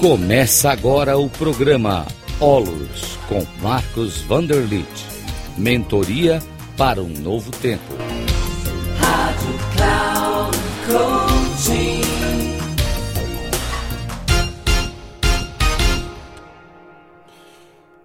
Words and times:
Começa 0.00 0.70
agora 0.70 1.18
o 1.18 1.28
programa 1.28 2.06
Olos 2.40 3.18
com 3.28 3.44
Marcos 3.62 4.22
Vanderlit. 4.22 4.88
Mentoria 5.58 6.38
para 6.74 7.02
um 7.02 7.08
novo 7.10 7.50
tempo. 7.50 7.92
Rádio 8.98 9.58
Cloud 9.76 10.56
Coaching. 10.86 12.00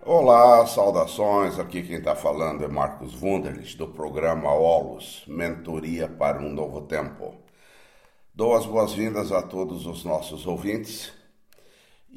Olá, 0.04 0.68
saudações. 0.68 1.58
Aqui 1.58 1.82
quem 1.82 2.00
está 2.00 2.14
falando 2.14 2.66
é 2.66 2.68
Marcos 2.68 3.16
Wunderlich 3.22 3.78
do 3.78 3.88
programa 3.88 4.52
Olos, 4.52 5.24
Mentoria 5.26 6.10
para 6.10 6.42
um 6.42 6.52
Novo 6.52 6.82
Tempo. 6.82 7.36
Dou 8.34 8.54
as 8.54 8.66
boas-vindas 8.66 9.32
a 9.32 9.42
todos 9.42 9.86
os 9.86 10.04
nossos 10.04 10.46
ouvintes 10.46 11.14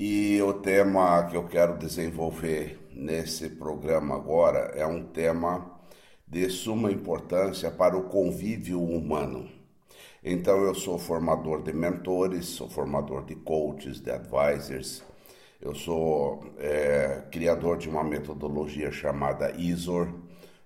e 0.01 0.41
o 0.43 0.53
tema 0.53 1.25
que 1.25 1.37
eu 1.37 1.49
quero 1.49 1.77
desenvolver 1.77 2.79
nesse 2.93 3.49
programa 3.51 4.15
agora 4.15 4.73
é 4.77 4.87
um 4.87 5.03
tema 5.03 5.77
de 6.25 6.49
suma 6.49 6.93
importância 6.93 7.69
para 7.69 7.97
o 7.97 8.05
convívio 8.05 8.81
humano. 8.81 9.51
Então, 10.23 10.63
eu 10.63 10.75
sou 10.75 11.01
formador 11.01 11.65
de 11.65 11.73
mentores, 11.73 12.47
sou 12.47 12.69
formador 12.69 13.25
de 13.25 13.35
coaches, 13.35 13.99
de 14.01 14.13
advisors, 14.13 15.03
eu 15.61 15.75
sou 15.75 16.45
é, 16.59 17.25
criador 17.33 17.77
de 17.77 17.89
uma 17.89 18.05
metodologia 18.05 18.93
chamada 18.93 19.51
ISOR, 19.59 20.15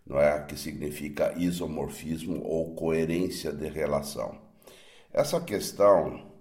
não 0.06 0.20
é? 0.20 0.41
que 0.42 0.58
significa 0.58 1.33
isomorfismo 1.38 2.42
ou 2.44 2.74
coerência 2.74 3.50
de 3.50 3.66
relação. 3.66 4.36
Essa 5.10 5.41
questão 5.41 6.31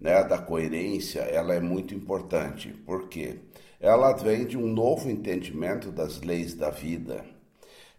né, 0.00 0.24
da 0.24 0.38
coerência, 0.38 1.20
ela 1.20 1.54
é 1.54 1.60
muito 1.60 1.94
importante, 1.94 2.74
porque 2.86 3.40
ela 3.78 4.12
vem 4.12 4.46
de 4.46 4.56
um 4.56 4.66
novo 4.66 5.10
entendimento 5.10 5.90
das 5.90 6.20
leis 6.20 6.54
da 6.54 6.70
vida, 6.70 7.24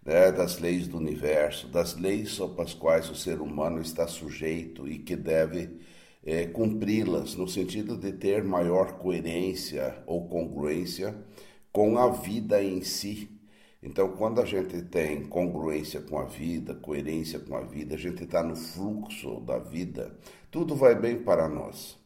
né, 0.03 0.31
das 0.31 0.59
leis 0.59 0.87
do 0.87 0.97
universo, 0.97 1.67
das 1.67 1.95
leis 1.95 2.29
sobre 2.29 2.61
as 2.61 2.73
quais 2.73 3.09
o 3.09 3.15
ser 3.15 3.39
humano 3.39 3.81
está 3.81 4.07
sujeito 4.07 4.87
e 4.87 4.99
que 4.99 5.15
deve 5.15 5.79
é, 6.23 6.45
cumpri-las, 6.45 7.35
no 7.35 7.47
sentido 7.47 7.97
de 7.97 8.11
ter 8.11 8.43
maior 8.43 8.93
coerência 8.93 10.03
ou 10.05 10.27
congruência 10.27 11.15
com 11.71 11.97
a 11.97 12.09
vida 12.09 12.63
em 12.63 12.81
si. 12.81 13.29
Então, 13.83 14.09
quando 14.09 14.39
a 14.39 14.45
gente 14.45 14.81
tem 14.83 15.25
congruência 15.25 16.01
com 16.01 16.19
a 16.19 16.25
vida, 16.25 16.75
coerência 16.75 17.39
com 17.39 17.55
a 17.55 17.61
vida, 17.61 17.95
a 17.95 17.97
gente 17.97 18.23
está 18.23 18.43
no 18.43 18.55
fluxo 18.55 19.39
da 19.41 19.57
vida, 19.57 20.15
tudo 20.51 20.75
vai 20.75 20.93
bem 20.93 21.17
para 21.23 21.49
nós. 21.49 21.97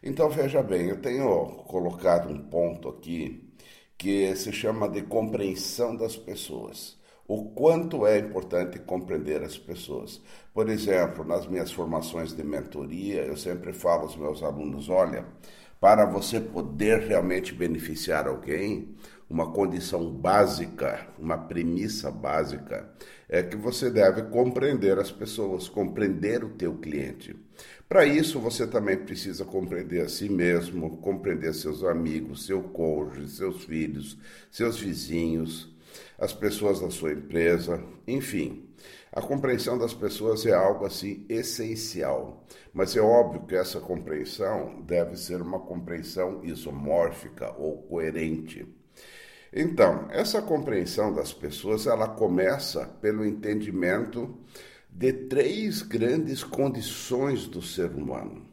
Então, 0.00 0.30
veja 0.30 0.62
bem, 0.62 0.88
eu 0.88 1.00
tenho 1.02 1.46
colocado 1.66 2.32
um 2.32 2.38
ponto 2.38 2.88
aqui 2.88 3.48
que 3.96 4.34
se 4.36 4.52
chama 4.52 4.88
de 4.88 5.02
compreensão 5.02 5.96
das 5.96 6.16
pessoas. 6.16 6.96
O 7.26 7.46
quanto 7.50 8.06
é 8.06 8.18
importante 8.18 8.78
compreender 8.78 9.42
as 9.42 9.58
pessoas. 9.58 10.22
Por 10.54 10.68
exemplo, 10.70 11.24
nas 11.24 11.46
minhas 11.46 11.72
formações 11.72 12.32
de 12.32 12.44
mentoria, 12.44 13.22
eu 13.22 13.36
sempre 13.36 13.72
falo 13.72 14.02
aos 14.02 14.16
meus 14.16 14.42
alunos: 14.42 14.88
olha, 14.88 15.26
para 15.80 16.06
você 16.06 16.40
poder 16.40 17.00
realmente 17.00 17.52
beneficiar 17.52 18.26
alguém, 18.26 18.96
uma 19.28 19.52
condição 19.52 20.10
básica, 20.10 21.06
uma 21.18 21.36
premissa 21.36 22.10
básica, 22.10 22.88
é 23.28 23.42
que 23.42 23.56
você 23.56 23.90
deve 23.90 24.22
compreender 24.22 24.98
as 24.98 25.10
pessoas, 25.10 25.68
compreender 25.68 26.42
o 26.42 26.50
teu 26.50 26.76
cliente. 26.76 27.36
Para 27.88 28.06
isso, 28.06 28.40
você 28.40 28.66
também 28.66 28.96
precisa 28.96 29.44
compreender 29.44 30.00
a 30.00 30.08
si 30.08 30.28
mesmo, 30.28 30.96
compreender 30.98 31.54
seus 31.54 31.84
amigos, 31.84 32.46
seu 32.46 32.62
cônjuge, 32.62 33.28
seus 33.28 33.64
filhos, 33.64 34.18
seus 34.50 34.80
vizinhos, 34.80 35.74
as 36.18 36.32
pessoas 36.32 36.80
da 36.80 36.90
sua 36.90 37.12
empresa, 37.12 37.82
enfim. 38.06 38.64
A 39.12 39.20
compreensão 39.20 39.78
das 39.78 39.94
pessoas 39.94 40.44
é 40.46 40.52
algo 40.52 40.84
assim 40.84 41.24
essencial, 41.28 42.46
mas 42.72 42.96
é 42.96 43.00
óbvio 43.00 43.46
que 43.46 43.54
essa 43.54 43.80
compreensão 43.80 44.82
deve 44.82 45.16
ser 45.16 45.40
uma 45.40 45.58
compreensão 45.58 46.44
isomórfica 46.44 47.54
ou 47.58 47.82
coerente. 47.82 48.66
Então, 49.52 50.08
essa 50.10 50.42
compreensão 50.42 51.12
das 51.12 51.32
pessoas, 51.32 51.86
ela 51.86 52.08
começa 52.08 52.86
pelo 53.00 53.24
entendimento 53.24 54.38
de 54.90 55.12
três 55.12 55.82
grandes 55.82 56.44
condições 56.44 57.46
do 57.46 57.62
ser 57.62 57.90
humano. 57.90 58.46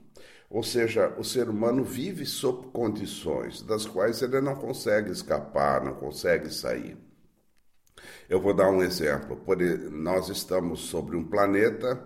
Ou 0.49 0.63
seja, 0.63 1.13
o 1.17 1.23
ser 1.23 1.49
humano 1.49 1.83
vive 1.83 2.25
sob 2.25 2.67
condições 2.71 3.61
das 3.61 3.85
quais 3.85 4.21
ele 4.21 4.39
não 4.41 4.55
consegue 4.55 5.11
escapar, 5.11 5.83
não 5.83 5.95
consegue 5.95 6.53
sair. 6.53 6.97
Eu 8.29 8.39
vou 8.39 8.53
dar 8.53 8.69
um 8.69 8.81
exemplo. 8.81 9.41
Nós 9.91 10.29
estamos 10.29 10.81
sobre 10.81 11.15
um 11.15 11.23
planeta 11.23 12.01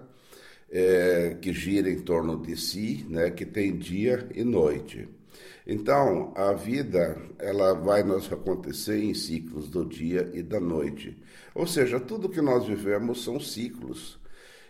é, 0.69 1.37
que 1.41 1.53
gira 1.53 1.89
em 1.89 1.99
torno 1.99 2.41
de 2.41 2.55
si, 2.55 3.05
né, 3.09 3.29
que 3.31 3.45
tem 3.45 3.77
dia 3.77 4.27
e 4.33 4.43
noite. 4.43 5.07
Então, 5.71 6.33
a 6.35 6.51
vida 6.53 7.15
ela 7.37 7.75
vai 7.75 8.01
nos 8.01 8.33
acontecer 8.33 9.03
em 9.03 9.13
ciclos 9.13 9.69
do 9.69 9.85
dia 9.85 10.27
e 10.33 10.41
da 10.41 10.59
noite. 10.59 11.15
Ou 11.53 11.67
seja, 11.67 11.99
tudo 11.99 12.27
que 12.27 12.41
nós 12.41 12.65
vivemos 12.65 13.23
são 13.23 13.39
ciclos. 13.39 14.19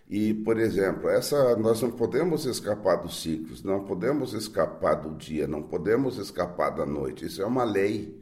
E, 0.09 0.33
por 0.33 0.59
exemplo, 0.59 1.07
essa 1.09 1.55
nós 1.55 1.81
não 1.81 1.89
podemos 1.91 2.45
escapar 2.45 2.97
dos 2.97 3.21
ciclos, 3.21 3.63
não 3.63 3.85
podemos 3.85 4.33
escapar 4.33 4.95
do 4.95 5.15
dia, 5.15 5.47
não 5.47 5.63
podemos 5.63 6.17
escapar 6.17 6.71
da 6.71 6.85
noite. 6.85 7.25
Isso 7.25 7.41
é 7.41 7.45
uma 7.45 7.63
lei, 7.63 8.21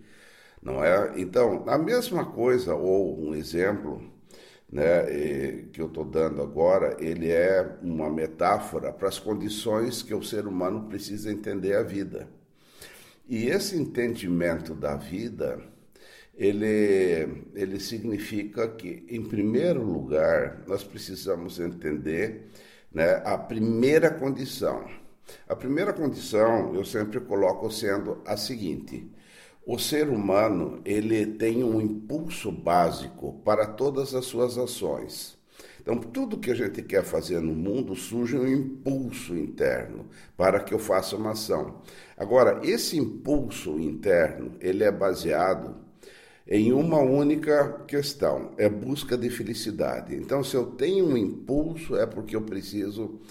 não 0.61 0.83
é? 0.83 1.19
Então, 1.19 1.63
a 1.67 1.79
mesma 1.79 2.25
coisa 2.25 2.75
ou 2.75 3.19
um 3.19 3.33
exemplo, 3.33 4.03
né, 4.71 5.65
que 5.73 5.81
eu 5.81 5.88
estou 5.88 6.05
dando 6.05 6.44
agora, 6.44 6.95
ele 6.99 7.31
é 7.31 7.77
uma 7.81 8.09
metáfora 8.09 8.94
para 8.94 9.07
as 9.07 9.17
condições 9.17 10.03
que 10.03 10.13
o 10.13 10.21
ser 10.21 10.45
humano 10.45 10.88
precisa 10.88 11.31
entender 11.31 11.75
a 11.75 11.81
vida. 11.81 12.37
E 13.29 13.47
esse 13.47 13.75
entendimento 13.75 14.73
da 14.73 14.95
vida, 14.95 15.61
ele, 16.35 17.43
ele 17.53 17.79
significa 17.79 18.67
que, 18.69 19.05
em 19.09 19.21
primeiro 19.23 19.83
lugar, 19.83 20.63
nós 20.65 20.83
precisamos 20.83 21.59
entender 21.59 22.47
né, 22.91 23.21
a 23.25 23.38
primeira 23.38 24.09
condição. 24.09 24.88
A 25.47 25.55
primeira 25.55 25.91
condição 25.91 26.73
eu 26.73 26.85
sempre 26.85 27.19
coloco 27.19 27.69
sendo 27.69 28.21
a 28.25 28.38
seguinte: 28.38 29.11
o 29.65 29.77
ser 29.77 30.07
humano 30.07 30.81
ele 30.85 31.25
tem 31.25 31.63
um 31.63 31.81
impulso 31.81 32.49
básico 32.49 33.41
para 33.44 33.65
todas 33.65 34.15
as 34.15 34.25
suas 34.25 34.57
ações. 34.57 35.37
Então, 35.88 36.00
tudo 36.00 36.38
que 36.38 36.52
a 36.52 36.53
gente 36.53 36.81
quer 36.81 37.02
fazer 37.02 37.40
no 37.40 37.56
mundo 37.56 37.96
surge 37.96 38.38
um 38.38 38.46
impulso 38.46 39.34
interno 39.34 40.06
para 40.36 40.59
que 40.59 40.74
eu 40.74 40.80
faça 40.80 41.16
uma 41.16 41.31
ação. 41.31 41.81
Agora, 42.18 42.59
esse 42.62 42.98
impulso 42.98 43.80
interno, 43.80 44.52
ele 44.59 44.84
é 44.84 44.92
baseado 44.92 45.78
em 46.46 46.74
uma 46.74 47.00
única 47.00 47.86
questão, 47.88 48.52
é 48.58 48.68
busca 48.68 49.18
de 49.18 49.30
felicidade. 49.30 50.14
Então, 50.14 50.44
se 50.44 50.58
eu 50.58 50.66
tenho 50.66 51.06
um 51.06 51.16
impulso, 51.16 51.96
é 51.96 52.06
porque 52.06 52.36
eu 52.36 52.42
preciso 52.42 53.22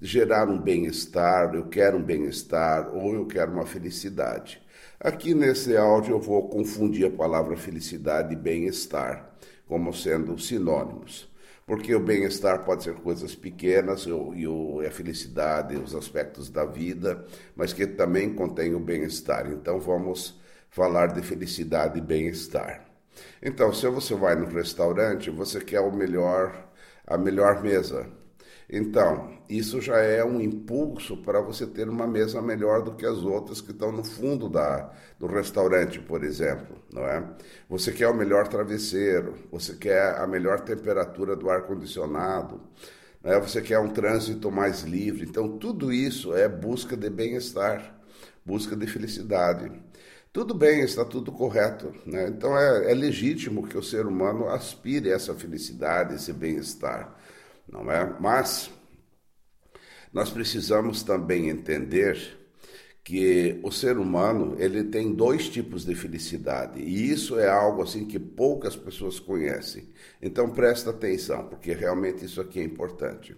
gerar 0.00 0.48
um 0.48 0.58
bem-estar, 0.58 1.54
eu 1.54 1.66
quero 1.66 1.98
um 1.98 2.02
bem-estar 2.02 2.96
ou 2.96 3.12
eu 3.14 3.26
quero 3.26 3.52
uma 3.52 3.66
felicidade. 3.66 4.58
Aqui 4.98 5.34
nesse 5.34 5.76
áudio 5.76 6.14
eu 6.14 6.20
vou 6.20 6.48
confundir 6.48 7.08
a 7.08 7.10
palavra 7.10 7.58
felicidade 7.58 8.32
e 8.32 8.36
bem-estar 8.36 9.36
como 9.66 9.92
sendo 9.92 10.38
sinônimos 10.38 11.35
porque 11.66 11.94
o 11.94 12.00
bem-estar 12.00 12.64
pode 12.64 12.84
ser 12.84 12.94
coisas 12.96 13.34
pequenas 13.34 14.06
e, 14.06 14.86
a 14.86 14.90
felicidade, 14.90 15.76
os 15.76 15.94
aspectos 15.94 16.48
da 16.48 16.64
vida, 16.64 17.26
mas 17.56 17.72
que 17.72 17.86
também 17.86 18.34
contém 18.34 18.74
o 18.74 18.80
bem-estar. 18.80 19.50
Então 19.50 19.80
vamos 19.80 20.40
falar 20.70 21.08
de 21.08 21.22
felicidade 21.22 21.98
e 21.98 22.02
bem-estar. 22.02 22.84
Então, 23.42 23.72
se 23.72 23.88
você 23.88 24.14
vai 24.14 24.34
no 24.36 24.46
restaurante, 24.46 25.30
você 25.30 25.60
quer 25.60 25.80
o 25.80 25.92
melhor, 25.92 26.68
a 27.06 27.16
melhor 27.18 27.62
mesa. 27.62 28.06
Então, 28.68 29.38
isso 29.48 29.80
já 29.80 29.98
é 29.98 30.24
um 30.24 30.40
impulso 30.40 31.16
para 31.18 31.40
você 31.40 31.66
ter 31.66 31.88
uma 31.88 32.06
mesa 32.06 32.42
melhor 32.42 32.82
do 32.82 32.94
que 32.94 33.06
as 33.06 33.18
outras 33.18 33.60
que 33.60 33.70
estão 33.70 33.92
no 33.92 34.02
fundo 34.02 34.48
da, 34.48 34.92
do 35.20 35.26
restaurante, 35.26 36.00
por 36.00 36.24
exemplo, 36.24 36.76
não 36.92 37.02
é? 37.02 37.24
Você 37.68 37.92
quer 37.92 38.08
o 38.08 38.14
melhor 38.14 38.48
travesseiro, 38.48 39.34
você 39.52 39.74
quer 39.74 40.18
a 40.18 40.26
melhor 40.26 40.60
temperatura 40.60 41.36
do 41.36 41.48
ar 41.48 41.62
condicionado, 41.62 42.60
né? 43.22 43.38
Você 43.38 43.62
quer 43.62 43.78
um 43.78 43.88
trânsito 43.88 44.50
mais 44.50 44.82
livre. 44.82 45.24
Então, 45.28 45.58
tudo 45.58 45.92
isso 45.92 46.34
é 46.34 46.48
busca 46.48 46.96
de 46.96 47.08
bem-estar, 47.08 47.96
busca 48.44 48.74
de 48.74 48.86
felicidade. 48.88 49.70
Tudo 50.32 50.52
bem, 50.54 50.80
está 50.80 51.04
tudo 51.04 51.32
correto. 51.32 51.94
Né? 52.04 52.28
Então 52.28 52.58
é, 52.58 52.90
é 52.90 52.94
legítimo 52.94 53.66
que 53.66 53.78
o 53.78 53.82
ser 53.82 54.06
humano 54.06 54.48
aspire 54.48 55.10
essa 55.10 55.34
felicidade, 55.34 56.14
esse 56.14 56.30
bem-estar 56.32 57.16
não 57.68 57.90
é? 57.90 58.16
Mas 58.20 58.70
nós 60.12 60.30
precisamos 60.30 61.02
também 61.02 61.48
entender 61.48 62.36
que 63.06 63.60
o 63.62 63.70
ser 63.70 63.98
humano 63.98 64.56
ele 64.58 64.82
tem 64.82 65.14
dois 65.14 65.48
tipos 65.48 65.84
de 65.84 65.94
felicidade 65.94 66.80
e 66.80 67.08
isso 67.08 67.38
é 67.38 67.48
algo 67.48 67.82
assim 67.82 68.04
que 68.04 68.18
poucas 68.18 68.74
pessoas 68.74 69.20
conhecem. 69.20 69.88
Então 70.20 70.50
presta 70.50 70.90
atenção, 70.90 71.46
porque 71.46 71.72
realmente 71.72 72.24
isso 72.24 72.40
aqui 72.40 72.58
é 72.58 72.64
importante. 72.64 73.36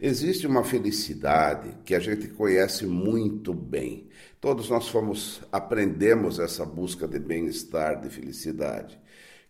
Existe 0.00 0.46
uma 0.46 0.62
felicidade 0.62 1.76
que 1.84 1.94
a 1.94 2.00
gente 2.00 2.28
conhece 2.28 2.86
muito 2.86 3.52
bem. 3.54 4.08
Todos 4.40 4.68
nós 4.68 4.88
fomos 4.88 5.42
aprendemos 5.50 6.38
essa 6.38 6.64
busca 6.64 7.08
de 7.08 7.18
bem-estar, 7.18 8.00
de 8.00 8.08
felicidade, 8.08 8.98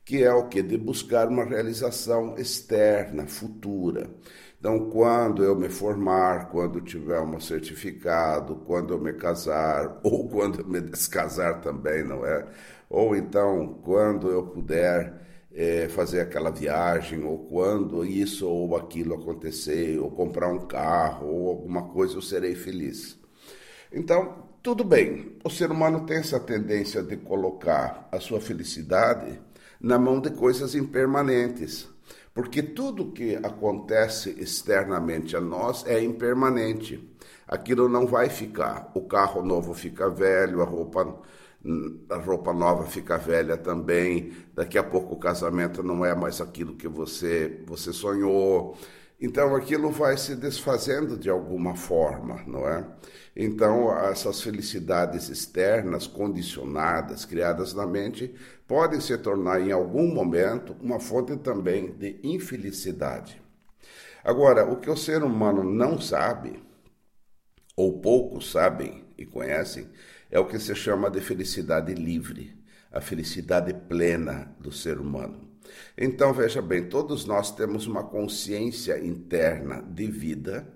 que 0.05 0.23
é 0.23 0.33
o 0.33 0.49
que 0.49 0.63
de 0.63 0.77
buscar 0.77 1.29
uma 1.29 1.45
realização 1.45 2.37
externa, 2.37 3.27
futura. 3.27 4.11
Então, 4.59 4.91
quando 4.91 5.43
eu 5.43 5.57
me 5.57 5.69
formar, 5.69 6.49
quando 6.51 6.81
tiver 6.81 7.21
um 7.21 7.41
certificado, 7.41 8.57
quando 8.67 8.95
eu 8.95 9.01
me 9.01 9.13
casar, 9.13 10.01
ou 10.05 10.29
quando 10.29 10.61
eu 10.61 10.67
me 10.69 10.81
descasar 10.81 11.61
também, 11.61 12.05
não 12.05 12.25
é? 12.25 12.47
Ou 12.89 13.17
então, 13.17 13.81
quando 13.83 14.31
eu 14.31 14.47
puder 14.47 15.21
é, 15.55 15.89
fazer 15.89 16.21
aquela 16.21 16.51
viagem, 16.51 17.25
ou 17.25 17.39
quando 17.47 18.05
isso 18.05 18.49
ou 18.49 18.77
aquilo 18.77 19.15
acontecer, 19.15 19.99
ou 19.99 20.11
comprar 20.11 20.49
um 20.49 20.67
carro, 20.67 21.27
ou 21.27 21.49
alguma 21.51 21.89
coisa, 21.89 22.17
eu 22.17 22.23
serei 22.23 22.55
feliz. 22.55 23.19
Então, 23.93 24.49
tudo 24.63 24.85
bem, 24.85 25.37
o 25.45 25.51
ser 25.51 25.71
humano 25.71 26.07
tem 26.07 26.19
essa 26.19 26.39
tendência 26.39 27.03
de 27.03 27.17
colocar 27.17 28.09
a 28.13 28.21
sua 28.21 28.41
felicidade 28.41 29.41
na 29.83 29.99
mão 29.99 30.21
de 30.21 30.31
coisas 30.31 30.75
impermanentes. 30.75 31.89
Porque 32.33 32.63
tudo 32.63 33.13
que 33.13 33.37
acontece 33.37 34.35
externamente 34.39 35.37
a 35.37 35.41
nós 35.41 35.85
é 35.87 36.03
impermanente. 36.03 37.13
Aquilo 37.47 37.89
não 37.89 38.07
vai 38.07 38.31
ficar. 38.31 38.91
O 38.95 39.03
carro 39.03 39.43
novo 39.43 39.75
fica 39.75 40.09
velho, 40.09 40.63
a 40.63 40.65
roupa, 40.65 41.15
a 42.09 42.17
roupa 42.17 42.53
nova 42.55 42.87
fica 42.87 43.19
velha 43.19 43.57
também. 43.59 44.33
Daqui 44.55 44.79
a 44.79 44.83
pouco 44.83 45.15
o 45.15 45.19
casamento 45.19 45.83
não 45.83 46.05
é 46.07 46.15
mais 46.15 46.41
aquilo 46.41 46.75
que 46.75 46.89
você, 46.89 47.61
você 47.67 47.93
sonhou. 47.93 48.79
Então 49.23 49.55
aquilo 49.55 49.89
vai 49.93 50.17
se 50.17 50.35
desfazendo 50.35 51.17
de 51.17 51.31
alguma 51.31 51.77
forma, 51.77 52.43
não 52.45 52.69
é? 52.69 52.85
Então 53.37 53.97
essas 53.97 54.43
felicidades 54.43 55.29
externas, 55.29 56.09
condicionadas, 56.09 57.25
criadas 57.25 57.73
na 57.73 57.87
mente, 57.87 58.35
podem 58.67 59.01
se 59.01 59.17
tornar 59.17 59.61
em 59.61 59.71
algum 59.71 60.13
momento 60.13 60.75
uma 60.81 60.99
fonte 60.99 61.37
também 61.37 61.93
de 61.93 62.19
infelicidade. 62.25 63.41
Agora, 64.25 64.69
o 64.69 64.81
que 64.81 64.91
o 64.91 64.97
ser 64.97 65.23
humano 65.23 65.63
não 65.63 66.01
sabe, 66.01 66.61
ou 67.77 68.01
poucos 68.01 68.51
sabem 68.51 69.05
e 69.17 69.25
conhecem, 69.25 69.89
é 70.33 70.41
o 70.41 70.47
que 70.47 70.59
se 70.59 70.75
chama 70.75 71.09
de 71.09 71.21
felicidade 71.21 71.95
livre, 71.95 72.61
a 72.91 73.01
felicidade 73.01 73.73
plena 73.73 74.53
do 74.59 74.73
ser 74.73 74.99
humano. 74.99 75.52
Então, 75.97 76.33
veja 76.33 76.63
bem, 76.63 76.89
todos 76.89 77.25
nós 77.25 77.55
temos 77.55 77.87
uma 77.87 78.05
consciência 78.05 78.99
interna 78.99 79.83
de 79.83 80.07
vida, 80.07 80.67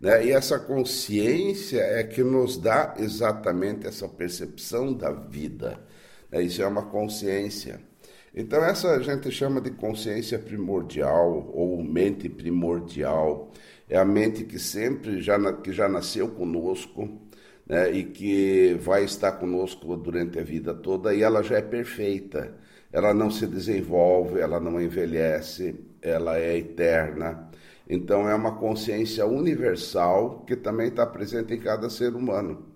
né? 0.00 0.26
e 0.26 0.32
essa 0.32 0.58
consciência 0.58 1.80
é 1.80 2.04
que 2.04 2.22
nos 2.22 2.56
dá 2.56 2.94
exatamente 2.98 3.86
essa 3.86 4.08
percepção 4.08 4.92
da 4.92 5.10
vida. 5.10 5.78
Né? 6.30 6.42
Isso 6.42 6.62
é 6.62 6.66
uma 6.66 6.86
consciência. 6.86 7.80
Então, 8.34 8.62
essa 8.62 8.90
a 8.90 9.02
gente 9.02 9.30
chama 9.30 9.60
de 9.60 9.70
consciência 9.70 10.38
primordial 10.38 11.50
ou 11.52 11.82
mente 11.82 12.28
primordial. 12.28 13.50
É 13.88 13.96
a 13.96 14.04
mente 14.04 14.44
que 14.44 14.58
sempre 14.58 15.20
já, 15.22 15.52
que 15.54 15.72
já 15.72 15.88
nasceu 15.88 16.28
conosco 16.28 17.08
né? 17.66 17.90
e 17.90 18.04
que 18.04 18.74
vai 18.80 19.04
estar 19.04 19.32
conosco 19.32 19.96
durante 19.96 20.38
a 20.38 20.42
vida 20.42 20.74
toda 20.74 21.14
e 21.14 21.22
ela 21.22 21.42
já 21.42 21.56
é 21.56 21.62
perfeita 21.62 22.54
ela 22.92 23.12
não 23.12 23.30
se 23.30 23.46
desenvolve, 23.46 24.40
ela 24.40 24.58
não 24.58 24.80
envelhece, 24.80 25.78
ela 26.00 26.38
é 26.38 26.56
eterna. 26.56 27.48
Então 27.88 28.28
é 28.28 28.34
uma 28.34 28.56
consciência 28.56 29.26
universal 29.26 30.44
que 30.46 30.56
também 30.56 30.88
está 30.88 31.06
presente 31.06 31.54
em 31.54 31.60
cada 31.60 31.88
ser 31.88 32.14
humano. 32.14 32.66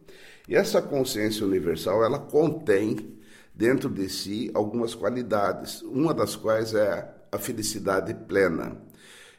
E 0.49 0.57
essa 0.57 0.83
consciência 0.83 1.47
universal, 1.47 2.05
ela 2.05 2.19
contém 2.19 3.19
dentro 3.55 3.89
de 3.89 4.09
si 4.09 4.51
algumas 4.55 4.95
qualidades, 4.95 5.83
uma 5.83 6.13
das 6.13 6.35
quais 6.35 6.75
é 6.75 7.15
a 7.31 7.39
felicidade 7.39 8.15
plena. 8.15 8.77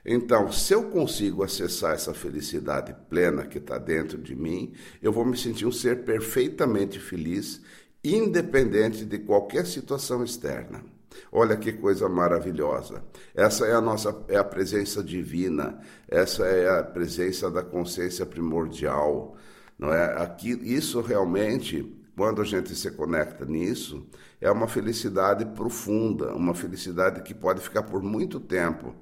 Então, 0.06 0.52
se 0.52 0.74
eu 0.74 0.90
consigo 0.90 1.44
acessar 1.44 1.94
essa 1.94 2.14
felicidade 2.14 2.94
plena 3.10 3.46
que 3.46 3.58
está 3.58 3.78
dentro 3.78 4.18
de 4.18 4.36
mim, 4.36 4.74
eu 5.02 5.14
vou 5.14 5.26
me 5.26 5.38
sentir 5.38 5.66
um 5.66 5.72
ser 5.72 6.04
perfeitamente 6.04 7.00
feliz 7.00 7.62
independente 8.04 9.06
de 9.06 9.20
qualquer 9.20 9.66
situação 9.66 10.24
externa. 10.24 10.84
Olha 11.32 11.56
que 11.56 11.72
coisa 11.74 12.10
maravilhosa. 12.10 13.04
Essa 13.34 13.66
é 13.66 13.74
a 13.74 13.82
nossa 13.82 14.24
é 14.28 14.38
a 14.38 14.44
presença 14.44 15.04
divina, 15.04 15.80
essa 16.08 16.46
é 16.46 16.80
a 16.80 16.84
presença 16.84 17.50
da 17.50 17.64
consciência 17.64 18.26
primordial, 18.26 19.36
não 19.78 19.94
é? 19.94 20.22
Aqui 20.22 20.52
isso 20.52 21.02
realmente, 21.02 21.84
quando 22.16 22.42
a 22.42 22.46
gente 22.46 22.76
se 22.76 22.92
conecta 22.92 23.46
nisso, 23.46 24.06
é 24.40 24.52
uma 24.52 24.68
felicidade 24.68 25.46
profunda, 25.46 26.34
uma 26.36 26.54
felicidade 26.54 27.22
que 27.22 27.34
pode 27.34 27.62
ficar 27.62 27.84
por 27.84 28.04
muito 28.04 28.40
tempo, 28.40 28.94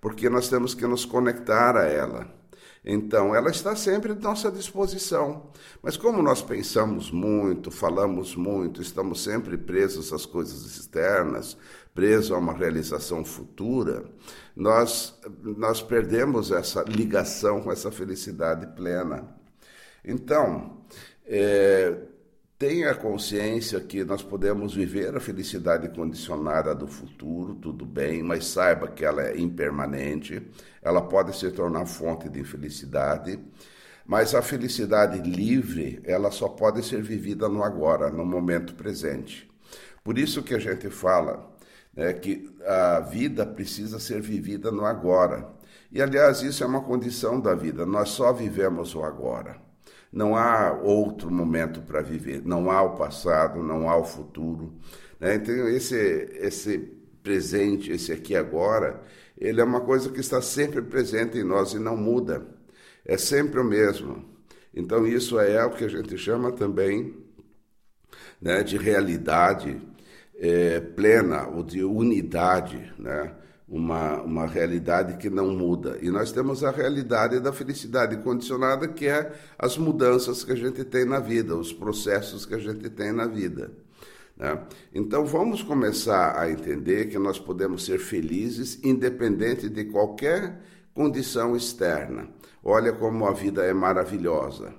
porque 0.00 0.28
nós 0.28 0.48
temos 0.48 0.74
que 0.74 0.86
nos 0.86 1.04
conectar 1.04 1.76
a 1.76 1.84
ela. 1.84 2.39
Então, 2.84 3.34
ela 3.34 3.50
está 3.50 3.76
sempre 3.76 4.12
à 4.12 4.14
nossa 4.14 4.50
disposição. 4.50 5.50
Mas 5.82 5.96
como 5.96 6.22
nós 6.22 6.40
pensamos 6.40 7.10
muito, 7.10 7.70
falamos 7.70 8.34
muito, 8.34 8.80
estamos 8.80 9.22
sempre 9.22 9.58
presos 9.58 10.12
às 10.12 10.24
coisas 10.24 10.64
externas, 10.64 11.58
presos 11.94 12.32
a 12.32 12.38
uma 12.38 12.54
realização 12.54 13.24
futura, 13.24 14.04
nós, 14.56 15.14
nós 15.42 15.82
perdemos 15.82 16.50
essa 16.50 16.82
ligação 16.82 17.62
com 17.62 17.70
essa 17.70 17.90
felicidade 17.90 18.66
plena. 18.74 19.28
Então, 20.02 20.78
é, 21.26 21.94
Tenha 22.60 22.94
consciência 22.94 23.80
que 23.80 24.04
nós 24.04 24.22
podemos 24.22 24.74
viver 24.74 25.16
a 25.16 25.18
felicidade 25.18 25.88
condicionada 25.88 26.74
do 26.74 26.86
futuro, 26.86 27.54
tudo 27.54 27.86
bem, 27.86 28.22
mas 28.22 28.48
saiba 28.48 28.86
que 28.86 29.02
ela 29.02 29.22
é 29.22 29.40
impermanente, 29.40 30.46
ela 30.82 31.00
pode 31.00 31.34
se 31.38 31.50
tornar 31.52 31.86
fonte 31.86 32.28
de 32.28 32.38
infelicidade, 32.38 33.40
mas 34.04 34.34
a 34.34 34.42
felicidade 34.42 35.22
livre, 35.22 36.02
ela 36.04 36.30
só 36.30 36.50
pode 36.50 36.84
ser 36.84 37.00
vivida 37.00 37.48
no 37.48 37.64
agora, 37.64 38.10
no 38.10 38.26
momento 38.26 38.74
presente. 38.74 39.50
Por 40.04 40.18
isso 40.18 40.42
que 40.42 40.54
a 40.54 40.58
gente 40.58 40.90
fala 40.90 41.50
né, 41.96 42.12
que 42.12 42.54
a 42.66 43.00
vida 43.00 43.46
precisa 43.46 43.98
ser 43.98 44.20
vivida 44.20 44.70
no 44.70 44.84
agora. 44.84 45.48
E 45.90 46.02
aliás, 46.02 46.42
isso 46.42 46.62
é 46.62 46.66
uma 46.66 46.82
condição 46.82 47.40
da 47.40 47.54
vida, 47.54 47.86
nós 47.86 48.10
só 48.10 48.34
vivemos 48.34 48.94
o 48.94 49.02
agora. 49.02 49.69
Não 50.12 50.34
há 50.34 50.72
outro 50.72 51.30
momento 51.30 51.82
para 51.82 52.00
viver, 52.00 52.42
não 52.44 52.70
há 52.70 52.82
o 52.82 52.96
passado, 52.96 53.62
não 53.62 53.88
há 53.88 53.96
o 53.96 54.04
futuro. 54.04 54.74
Né? 55.20 55.36
Então, 55.36 55.68
esse, 55.68 55.96
esse 56.40 56.78
presente, 57.22 57.92
esse 57.92 58.12
aqui 58.12 58.34
agora, 58.34 59.02
ele 59.38 59.60
é 59.60 59.64
uma 59.64 59.80
coisa 59.80 60.10
que 60.10 60.20
está 60.20 60.42
sempre 60.42 60.82
presente 60.82 61.38
em 61.38 61.44
nós 61.44 61.74
e 61.74 61.78
não 61.78 61.96
muda. 61.96 62.46
É 63.04 63.16
sempre 63.16 63.60
o 63.60 63.64
mesmo. 63.64 64.24
Então, 64.74 65.06
isso 65.06 65.38
é 65.38 65.64
o 65.64 65.70
que 65.70 65.84
a 65.84 65.88
gente 65.88 66.16
chama 66.18 66.52
também 66.52 67.14
né, 68.40 68.62
de 68.62 68.76
realidade 68.76 69.80
é, 70.36 70.80
plena 70.80 71.46
ou 71.48 71.62
de 71.62 71.84
unidade. 71.84 72.92
Né? 72.98 73.32
Uma, 73.70 74.20
uma 74.22 74.46
realidade 74.46 75.16
que 75.16 75.30
não 75.30 75.52
muda. 75.52 75.96
E 76.02 76.10
nós 76.10 76.32
temos 76.32 76.64
a 76.64 76.72
realidade 76.72 77.38
da 77.38 77.52
felicidade 77.52 78.16
condicionada, 78.16 78.88
que 78.88 79.06
é 79.06 79.32
as 79.56 79.78
mudanças 79.78 80.42
que 80.42 80.50
a 80.50 80.56
gente 80.56 80.82
tem 80.84 81.04
na 81.04 81.20
vida, 81.20 81.54
os 81.56 81.72
processos 81.72 82.44
que 82.44 82.54
a 82.54 82.58
gente 82.58 82.90
tem 82.90 83.12
na 83.12 83.26
vida. 83.26 83.70
Né? 84.36 84.60
Então 84.92 85.24
vamos 85.24 85.62
começar 85.62 86.36
a 86.36 86.50
entender 86.50 87.06
que 87.06 87.18
nós 87.18 87.38
podemos 87.38 87.84
ser 87.84 88.00
felizes 88.00 88.80
independente 88.82 89.68
de 89.68 89.84
qualquer 89.84 90.60
condição 90.92 91.54
externa. 91.54 92.28
Olha 92.64 92.92
como 92.92 93.24
a 93.24 93.32
vida 93.32 93.62
é 93.64 93.72
maravilhosa. 93.72 94.74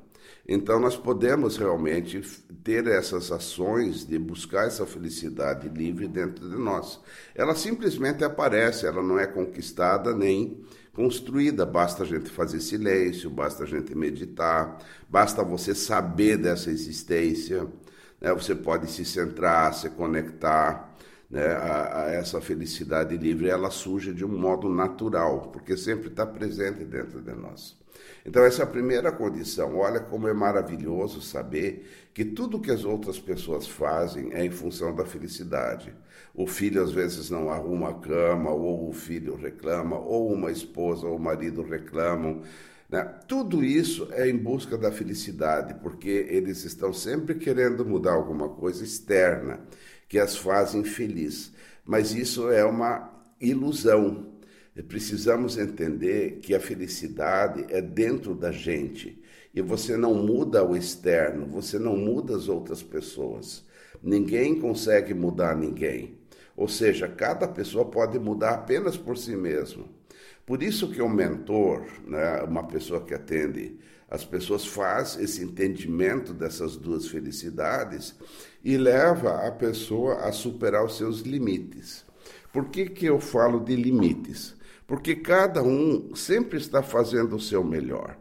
Então, 0.47 0.79
nós 0.79 0.97
podemos 0.97 1.55
realmente 1.55 2.19
ter 2.63 2.87
essas 2.87 3.31
ações 3.31 4.05
de 4.05 4.17
buscar 4.17 4.67
essa 4.67 4.85
felicidade 4.85 5.69
livre 5.69 6.07
dentro 6.07 6.49
de 6.49 6.57
nós. 6.57 6.99
Ela 7.35 7.55
simplesmente 7.55 8.23
aparece, 8.23 8.85
ela 8.85 9.03
não 9.03 9.19
é 9.19 9.27
conquistada 9.27 10.15
nem 10.15 10.63
construída. 10.93 11.65
Basta 11.65 12.03
a 12.03 12.05
gente 12.05 12.29
fazer 12.29 12.59
silêncio, 12.59 13.29
basta 13.29 13.63
a 13.63 13.67
gente 13.67 13.95
meditar, 13.95 14.79
basta 15.09 15.43
você 15.43 15.73
saber 15.75 16.37
dessa 16.37 16.69
existência. 16.71 17.67
Né? 18.19 18.33
Você 18.33 18.55
pode 18.55 18.89
se 18.91 19.05
centrar, 19.05 19.73
se 19.73 19.89
conectar. 19.89 20.91
né, 21.29 21.45
a, 21.47 22.03
a, 22.05 22.11
essa 22.11 22.41
felicidade 22.41 23.15
livre, 23.17 23.47
ela 23.49 23.71
surge 23.71 24.13
de 24.13 24.25
um 24.25 24.37
modo 24.37 24.67
natural, 24.69 25.49
porque 25.53 25.77
sempre 25.77 26.09
está 26.09 26.25
presente 26.25 26.83
dentro 26.83 27.21
de 27.21 27.33
nós. 27.33 27.80
Então, 28.25 28.43
essa 28.43 28.61
é 28.61 28.65
a 28.65 28.67
primeira 28.67 29.11
condição. 29.11 29.77
Olha 29.77 29.99
como 29.99 30.27
é 30.27 30.33
maravilhoso 30.33 31.21
saber 31.21 31.87
que 32.13 32.23
tudo 32.23 32.59
que 32.59 32.71
as 32.71 32.83
outras 32.85 33.19
pessoas 33.19 33.67
fazem 33.67 34.31
é 34.33 34.45
em 34.45 34.51
função 34.51 34.93
da 34.93 35.05
felicidade. 35.05 35.93
O 36.33 36.47
filho 36.47 36.81
às 36.81 36.91
vezes 36.91 37.29
não 37.29 37.49
arruma 37.49 37.89
a 37.89 37.93
cama, 37.93 38.51
ou 38.51 38.89
o 38.89 38.93
filho 38.93 39.35
reclama, 39.35 39.97
ou 39.97 40.31
uma 40.31 40.51
esposa 40.51 41.07
ou 41.07 41.17
o 41.17 41.19
marido 41.19 41.61
reclamam. 41.61 42.41
Né? 42.89 43.03
Tudo 43.27 43.63
isso 43.63 44.07
é 44.11 44.29
em 44.29 44.37
busca 44.37 44.77
da 44.77 44.91
felicidade, 44.91 45.75
porque 45.81 46.27
eles 46.29 46.63
estão 46.63 46.93
sempre 46.93 47.35
querendo 47.35 47.85
mudar 47.85 48.13
alguma 48.13 48.49
coisa 48.49 48.83
externa 48.83 49.61
que 50.07 50.19
as 50.19 50.35
fazem 50.35 50.83
felizes. 50.83 51.53
Mas 51.85 52.13
isso 52.13 52.49
é 52.49 52.63
uma 52.63 53.11
ilusão. 53.39 54.27
Precisamos 54.87 55.57
entender 55.57 56.39
que 56.41 56.55
a 56.55 56.59
felicidade 56.59 57.65
é 57.69 57.81
dentro 57.81 58.33
da 58.33 58.51
gente. 58.51 59.21
E 59.53 59.61
você 59.61 59.97
não 59.97 60.13
muda 60.13 60.63
o 60.63 60.77
externo, 60.77 61.45
você 61.45 61.77
não 61.77 61.97
muda 61.97 62.35
as 62.35 62.47
outras 62.47 62.81
pessoas. 62.81 63.65
Ninguém 64.01 64.59
consegue 64.59 65.13
mudar 65.13 65.57
ninguém. 65.57 66.17
Ou 66.55 66.67
seja, 66.67 67.07
cada 67.07 67.47
pessoa 67.47 67.85
pode 67.85 68.17
mudar 68.17 68.51
apenas 68.51 68.95
por 68.95 69.17
si 69.17 69.35
mesmo. 69.35 69.89
Por 70.45 70.63
isso 70.63 70.89
que 70.89 71.01
o 71.01 71.09
mentor, 71.09 71.85
né, 72.05 72.41
uma 72.43 72.63
pessoa 72.63 73.01
que 73.01 73.13
atende 73.13 73.77
as 74.09 74.25
pessoas, 74.25 74.65
faz 74.65 75.17
esse 75.19 75.43
entendimento 75.43 76.33
dessas 76.33 76.75
duas 76.75 77.07
felicidades 77.07 78.15
e 78.63 78.77
leva 78.77 79.47
a 79.47 79.51
pessoa 79.51 80.15
a 80.27 80.31
superar 80.31 80.85
os 80.85 80.97
seus 80.97 81.19
limites. 81.21 82.05
Por 82.51 82.69
que, 82.69 82.85
que 82.85 83.05
eu 83.05 83.19
falo 83.19 83.59
de 83.59 83.75
limites? 83.75 84.55
Porque 84.91 85.15
cada 85.15 85.63
um 85.63 86.13
sempre 86.13 86.57
está 86.57 86.83
fazendo 86.83 87.37
o 87.37 87.39
seu 87.39 87.63
melhor. 87.63 88.17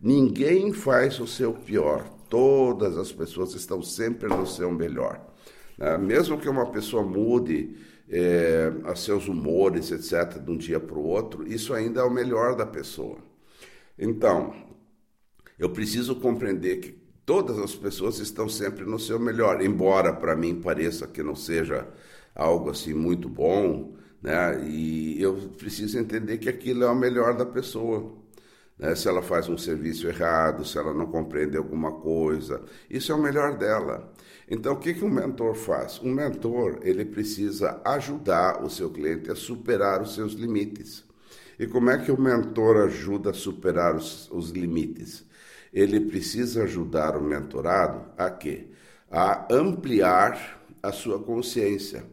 Ninguém 0.00 0.72
faz 0.72 1.18
o 1.18 1.26
seu 1.26 1.52
pior. 1.52 2.08
Todas 2.28 2.96
as 2.96 3.10
pessoas 3.10 3.54
estão 3.54 3.82
sempre 3.82 4.28
no 4.28 4.46
seu 4.46 4.70
melhor. 4.70 5.20
Né? 5.76 5.98
Mesmo 5.98 6.38
que 6.38 6.48
uma 6.48 6.70
pessoa 6.70 7.02
mude 7.02 7.74
é, 8.08 8.72
seus 8.94 9.26
humores, 9.26 9.90
etc., 9.90 10.38
de 10.38 10.48
um 10.48 10.56
dia 10.56 10.78
para 10.78 10.96
o 10.96 11.04
outro, 11.04 11.44
isso 11.44 11.74
ainda 11.74 12.02
é 12.02 12.04
o 12.04 12.10
melhor 12.10 12.54
da 12.54 12.66
pessoa. 12.66 13.18
Então, 13.98 14.54
eu 15.58 15.70
preciso 15.70 16.14
compreender 16.14 16.76
que 16.76 16.92
todas 17.26 17.58
as 17.58 17.74
pessoas 17.74 18.20
estão 18.20 18.48
sempre 18.48 18.84
no 18.84 19.00
seu 19.00 19.18
melhor, 19.18 19.60
embora 19.60 20.12
para 20.12 20.36
mim 20.36 20.54
pareça 20.54 21.04
que 21.04 21.20
não 21.20 21.34
seja 21.34 21.88
algo 22.32 22.70
assim 22.70 22.94
muito 22.94 23.28
bom, 23.28 24.00
né? 24.22 24.62
E 24.68 25.20
eu 25.20 25.34
preciso 25.58 25.98
entender 25.98 26.38
que 26.38 26.48
aquilo 26.48 26.84
é 26.84 26.90
o 26.90 26.94
melhor 26.94 27.36
da 27.36 27.44
pessoa. 27.44 28.12
Né? 28.78 28.94
Se 28.94 29.08
ela 29.08 29.22
faz 29.22 29.48
um 29.48 29.58
serviço 29.58 30.06
errado, 30.06 30.64
se 30.64 30.78
ela 30.78 30.94
não 30.94 31.06
compreende 31.06 31.56
alguma 31.56 31.92
coisa, 31.92 32.62
isso 32.88 33.12
é 33.12 33.14
o 33.14 33.22
melhor 33.22 33.58
dela. 33.58 34.12
Então, 34.48 34.74
o 34.74 34.78
que, 34.78 34.94
que 34.94 35.04
um 35.04 35.10
mentor 35.10 35.54
faz? 35.54 36.00
Um 36.02 36.12
mentor 36.12 36.78
ele 36.82 37.04
precisa 37.04 37.80
ajudar 37.84 38.62
o 38.62 38.70
seu 38.70 38.90
cliente 38.90 39.30
a 39.30 39.34
superar 39.34 40.02
os 40.02 40.14
seus 40.14 40.34
limites. 40.34 41.04
E 41.58 41.66
como 41.66 41.90
é 41.90 41.98
que 41.98 42.10
o 42.10 42.20
mentor 42.20 42.76
ajuda 42.86 43.30
a 43.30 43.34
superar 43.34 43.94
os, 43.94 44.30
os 44.30 44.50
limites? 44.50 45.24
ele 45.72 46.00
precisa 46.00 46.64
ajudar 46.64 47.16
o 47.16 47.22
mentorado 47.22 48.04
a 48.18 48.30
quê? 48.30 48.66
A 49.10 49.46
ampliar 49.52 50.62
a 50.82 50.92
sua 50.92 51.18
consciência. 51.18 52.04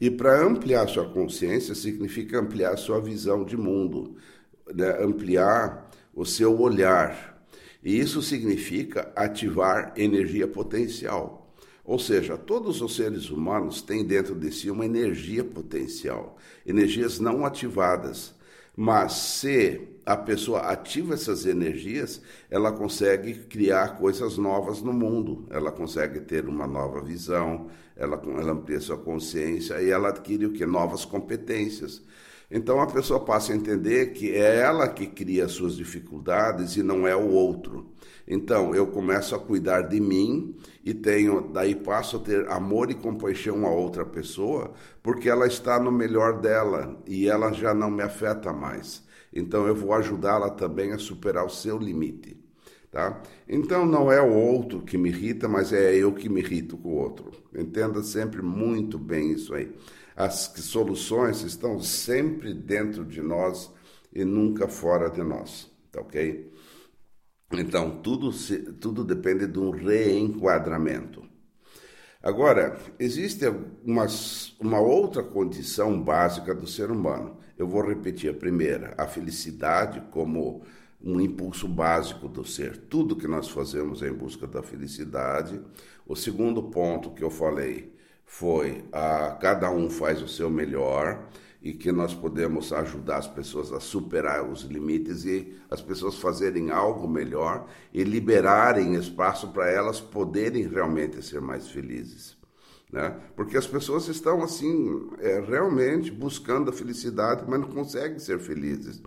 E 0.00 0.10
para 0.10 0.42
ampliar 0.42 0.88
sua 0.88 1.06
consciência 1.10 1.74
significa 1.74 2.40
ampliar 2.40 2.76
sua 2.78 3.00
visão 3.00 3.44
de 3.44 3.56
mundo, 3.56 4.16
né? 4.74 4.96
ampliar 5.04 5.90
o 6.14 6.24
seu 6.24 6.58
olhar. 6.58 7.44
E 7.84 7.98
isso 7.98 8.22
significa 8.22 9.12
ativar 9.14 9.92
energia 9.96 10.48
potencial. 10.48 11.54
Ou 11.84 11.98
seja, 11.98 12.38
todos 12.38 12.80
os 12.80 12.96
seres 12.96 13.30
humanos 13.30 13.82
têm 13.82 14.04
dentro 14.04 14.34
de 14.34 14.50
si 14.52 14.70
uma 14.70 14.86
energia 14.86 15.44
potencial, 15.44 16.38
energias 16.66 17.18
não 17.18 17.44
ativadas. 17.44 18.34
Mas 18.82 19.12
se 19.12 19.88
a 20.06 20.16
pessoa 20.16 20.60
ativa 20.60 21.12
essas 21.12 21.44
energias, 21.44 22.22
ela 22.50 22.72
consegue 22.72 23.34
criar 23.34 23.98
coisas 23.98 24.38
novas 24.38 24.80
no 24.80 24.90
mundo, 24.90 25.46
ela 25.50 25.70
consegue 25.70 26.18
ter 26.20 26.48
uma 26.48 26.66
nova 26.66 27.02
visão, 27.02 27.68
ela, 27.94 28.18
ela 28.38 28.52
amplia 28.52 28.80
sua 28.80 28.96
consciência 28.96 29.82
e 29.82 29.90
ela 29.90 30.08
adquire 30.08 30.46
o 30.46 30.52
que? 30.54 30.64
Novas 30.64 31.04
competências. 31.04 32.02
Então 32.50 32.80
a 32.80 32.86
pessoa 32.86 33.20
passa 33.20 33.52
a 33.52 33.56
entender 33.56 34.12
que 34.12 34.34
é 34.34 34.56
ela 34.56 34.88
que 34.88 35.06
cria 35.06 35.44
as 35.44 35.52
suas 35.52 35.76
dificuldades 35.76 36.76
e 36.76 36.82
não 36.82 37.06
é 37.06 37.14
o 37.14 37.28
outro. 37.28 37.92
Então 38.26 38.74
eu 38.74 38.88
começo 38.88 39.34
a 39.34 39.38
cuidar 39.38 39.82
de 39.82 40.00
mim 40.00 40.56
e 40.84 40.92
tenho, 40.92 41.48
daí 41.52 41.76
passo 41.76 42.16
a 42.16 42.20
ter 42.20 42.50
amor 42.50 42.90
e 42.90 42.94
compaixão 42.94 43.64
a 43.66 43.70
outra 43.70 44.04
pessoa, 44.04 44.72
porque 45.02 45.28
ela 45.28 45.46
está 45.46 45.78
no 45.78 45.92
melhor 45.92 46.40
dela 46.40 47.00
e 47.06 47.28
ela 47.28 47.52
já 47.52 47.72
não 47.72 47.90
me 47.90 48.02
afeta 48.02 48.52
mais. 48.52 49.04
Então 49.32 49.66
eu 49.66 49.74
vou 49.74 49.92
ajudá-la 49.92 50.50
também 50.50 50.92
a 50.92 50.98
superar 50.98 51.46
o 51.46 51.50
seu 51.50 51.78
limite. 51.78 52.39
Tá? 52.90 53.22
Então 53.48 53.86
não 53.86 54.10
é 54.10 54.20
o 54.20 54.32
outro 54.32 54.82
que 54.82 54.98
me 54.98 55.10
irrita, 55.10 55.46
mas 55.46 55.72
é 55.72 55.94
eu 55.94 56.12
que 56.12 56.28
me 56.28 56.40
irrito 56.40 56.76
com 56.76 56.88
o 56.88 56.96
outro. 56.96 57.30
Entenda 57.54 58.02
sempre 58.02 58.42
muito 58.42 58.98
bem 58.98 59.30
isso 59.32 59.54
aí. 59.54 59.72
As 60.16 60.52
soluções 60.56 61.42
estão 61.42 61.80
sempre 61.80 62.52
dentro 62.52 63.04
de 63.04 63.22
nós 63.22 63.72
e 64.12 64.24
nunca 64.24 64.66
fora 64.66 65.08
de 65.08 65.22
nós, 65.22 65.70
tá 65.92 66.00
ok? 66.00 66.52
Então 67.52 68.02
tudo, 68.02 68.32
se, 68.32 68.58
tudo 68.74 69.04
depende 69.04 69.46
de 69.46 69.58
um 69.58 69.70
reenquadramento. 69.70 71.22
Agora, 72.22 72.76
existe 72.98 73.46
umas, 73.84 74.54
uma 74.60 74.78
outra 74.78 75.22
condição 75.22 76.00
básica 76.02 76.54
do 76.54 76.66
ser 76.66 76.90
humano. 76.90 77.38
Eu 77.56 77.66
vou 77.66 77.86
repetir 77.86 78.30
a 78.30 78.34
primeira: 78.34 78.94
a 78.98 79.06
felicidade 79.06 80.02
como 80.10 80.62
um 81.02 81.20
impulso 81.20 81.66
básico 81.66 82.28
do 82.28 82.44
ser. 82.44 82.76
Tudo 82.76 83.16
que 83.16 83.26
nós 83.26 83.48
fazemos 83.48 84.02
é 84.02 84.08
em 84.08 84.12
busca 84.12 84.46
da 84.46 84.62
felicidade. 84.62 85.60
O 86.06 86.14
segundo 86.14 86.62
ponto 86.64 87.10
que 87.10 87.24
eu 87.24 87.30
falei 87.30 87.94
foi 88.24 88.84
a 88.92 89.36
cada 89.40 89.70
um 89.70 89.88
faz 89.90 90.22
o 90.22 90.28
seu 90.28 90.50
melhor 90.50 91.28
e 91.62 91.72
que 91.72 91.92
nós 91.92 92.14
podemos 92.14 92.72
ajudar 92.72 93.18
as 93.18 93.26
pessoas 93.26 93.72
a 93.72 93.80
superar 93.80 94.48
os 94.48 94.62
limites 94.62 95.24
e 95.24 95.54
as 95.70 95.82
pessoas 95.82 96.16
fazerem 96.16 96.70
algo 96.70 97.06
melhor 97.08 97.66
e 97.92 98.02
liberarem 98.02 98.94
espaço 98.94 99.48
para 99.48 99.70
elas 99.70 100.00
poderem 100.00 100.66
realmente 100.66 101.22
ser 101.22 101.40
mais 101.40 101.68
felizes. 101.68 102.39
Né? 102.92 103.16
Porque 103.36 103.56
as 103.56 103.66
pessoas 103.66 104.08
estão 104.08 104.42
assim, 104.42 105.08
é, 105.20 105.40
realmente 105.40 106.10
buscando 106.10 106.70
a 106.70 106.72
felicidade, 106.72 107.44
mas 107.46 107.60
não 107.60 107.68
conseguem 107.68 108.18
ser 108.18 108.38
felizes. 108.40 109.00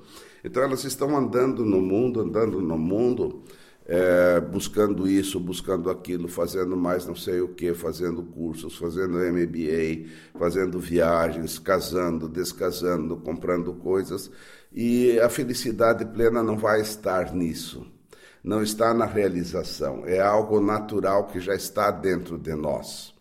Então 0.44 0.64
elas 0.64 0.84
estão 0.84 1.16
andando 1.18 1.66
no 1.66 1.82
mundo, 1.82 2.22
andando 2.22 2.62
no 2.62 2.78
mundo, 2.78 3.44
é, 3.86 4.40
buscando 4.40 5.08
isso, 5.08 5.40
buscando 5.40 5.90
aquilo, 5.90 6.28
fazendo 6.30 6.78
mais 6.78 7.06
não 7.06 7.16
sei 7.16 7.42
o 7.42 7.50
que, 7.50 7.74
fazendo 7.74 8.24
cursos, 8.24 8.78
fazendo 8.78 9.18
MBA, 9.18 10.10
fazendo 10.40 10.80
viagens, 10.80 11.60
casando, 11.60 12.30
descasando, 12.30 13.18
comprando 13.18 13.74
coisas. 13.74 14.32
E 14.72 15.20
a 15.20 15.30
felicidade 15.30 16.06
plena 16.06 16.42
não 16.42 16.58
vai 16.58 16.82
estar 16.82 17.34
nisso. 17.34 17.86
Não 18.44 18.62
está 18.62 18.94
na 18.94 19.06
realização. 19.06 20.06
É 20.06 20.20
algo 20.20 20.60
natural 20.60 21.28
que 21.28 21.40
já 21.40 21.56
está 21.56 21.92
dentro 21.92 22.38
de 22.38 22.54
nós. 22.56 23.13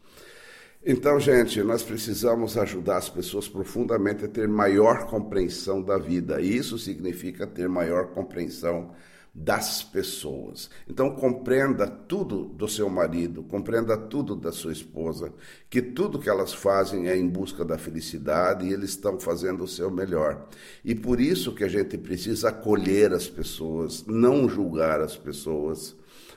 Então, 0.85 1.21
gente, 1.21 1.63
nós 1.63 1.85
precisamos 1.85 2.59
ajudar 2.59 2.97
as 2.97 3.09
pessoas 3.09 3.49
profundamente 3.49 4.25
a 4.25 4.29
ter 4.29 4.49
maior 4.49 5.07
compreensão 5.07 5.81
da 5.81 5.97
vida. 5.97 6.41
Isso 6.41 6.77
significa 6.77 7.47
ter 7.47 7.69
maior 7.69 8.09
compreensão 8.09 8.91
das 9.35 9.83
pessoas. 9.83 10.69
Então 10.87 11.15
compreenda 11.15 11.87
tudo 11.87 12.45
do 12.45 12.69
seu 12.69 12.91
marido, 12.91 13.43
compreenda 13.45 13.97
tudo 13.97 14.37
da 14.37 14.53
sua 14.53 14.73
esposa, 14.73 15.33
que 15.71 15.81
tudo 15.81 16.19
que 16.19 16.29
elas 16.29 16.53
fazem 16.53 17.09
é 17.09 17.17
em 17.17 17.27
busca 17.27 17.65
da 17.65 17.79
felicidade 17.79 18.67
e 18.67 18.73
eles 18.73 18.91
estão 18.91 19.19
fazendo 19.19 19.65
o 19.65 19.69
seu 19.69 19.91
melhor. 19.91 20.49
E 20.85 20.95
por 20.95 21.19
isso 21.19 21.55
que 21.55 21.65
a 21.65 21.69
gente 21.69 21.97
precisa 21.97 22.51
acolher 22.51 23.13
as 23.13 23.27
pessoas, 23.27 24.05
não 24.07 24.49
julgar 24.49 25.01
as 25.01 25.17
pessoas, 25.17 25.97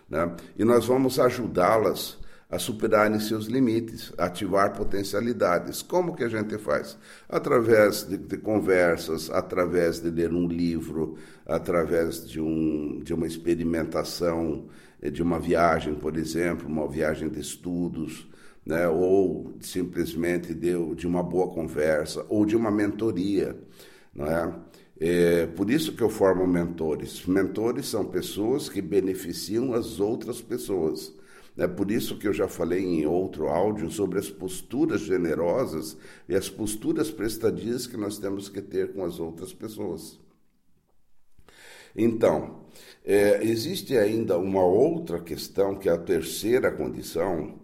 né? 0.10 0.34
E 0.58 0.64
nós 0.64 0.86
vamos 0.86 1.20
ajudá-las 1.20 2.18
a 2.56 2.60
superarem 2.60 3.20
seus 3.20 3.48
limites, 3.48 4.14
ativar 4.18 4.74
potencialidades. 4.74 5.82
Como 5.82 6.16
que 6.16 6.24
a 6.24 6.30
gente 6.30 6.58
faz? 6.58 6.98
Através 7.28 8.04
de, 8.08 8.18
de, 8.18 8.38
conversas, 8.38 9.30
através 9.30 10.00
de 10.00 10.10
ler 10.10 10.32
um 10.32 10.48
livro, 10.48 11.18
através 11.46 12.26
de, 12.26 12.40
um, 12.40 13.02
de 13.04 13.14
uma 13.14 13.28
experimentação, 13.28 14.68
eh, 15.02 15.10
de 15.10 15.22
uma 15.22 15.38
viagem, 15.38 15.96
por 15.96 16.16
exemplo, 16.16 16.66
uma 16.66 16.88
viagem 16.88 17.28
de 17.28 17.42
estudos, 17.42 18.26
né? 18.66 18.88
ou 18.88 19.54
simplesmente 19.60 20.54
de, 20.54 20.96
de 20.96 21.06
uma 21.06 21.22
boa 21.22 21.50
conversa, 21.54 22.26
ou 22.30 22.46
de 22.46 22.56
uma 22.56 22.72
mentoria. 22.72 23.54
Não 24.16 24.28
é? 24.28 24.54
É, 24.98 25.46
por 25.48 25.70
isso 25.70 25.94
que 25.94 26.02
eu 26.02 26.10
formo 26.10 26.48
mentores. 26.48 27.26
Mentores 27.26 27.88
são 27.88 28.06
pessoas 28.06 28.70
que 28.70 28.82
beneficiam 28.82 29.74
as 29.74 30.00
outras 30.00 30.42
pessoas. 30.42 31.14
É 31.58 31.68
por 31.68 31.90
isso 31.90 32.18
que 32.18 32.28
eu 32.28 32.34
já 32.34 32.48
falei 32.48 32.84
em 32.84 33.06
outro 33.06 33.48
áudio 33.48 33.90
sobre 33.90 34.20
as 34.20 34.30
posturas 34.30 35.02
generosas 35.02 35.98
e 36.28 36.36
as 36.36 36.50
posturas 36.50 37.10
prestadias 37.10 37.88
que 37.88 37.96
nós 37.96 38.18
temos 38.18 38.50
que 38.50 38.62
ter 38.62 38.94
com 38.94 39.06
as 39.06 39.20
outras 39.20 39.54
pessoas. 39.54 40.20
Então, 41.96 42.66
é, 43.06 43.42
existe 43.42 43.98
ainda 43.98 44.38
uma 44.38 44.66
outra 44.66 45.22
questão, 45.22 45.76
que 45.76 45.88
é 45.88 45.94
a 45.94 45.98
terceira 45.98 46.70
condição, 46.72 47.58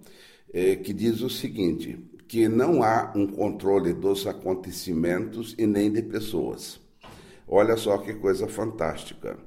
é, 0.53 0.77
que 0.77 0.93
diz 0.93 1.21
o 1.21 1.29
seguinte: 1.29 1.99
que 2.29 2.47
não 2.47 2.81
há 2.81 3.11
um 3.13 3.27
controle 3.27 3.91
dos 3.93 4.25
acontecimentos 4.25 5.53
e 5.57 5.67
nem 5.67 5.91
de 5.91 6.01
pessoas. 6.01 6.79
Olha 7.45 7.75
só 7.75 7.97
que 7.97 8.13
coisa 8.13 8.47
fantástica. 8.47 9.37